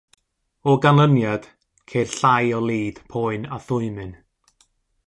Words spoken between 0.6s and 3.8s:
O ganlyniad, ceir llai o lid, poen a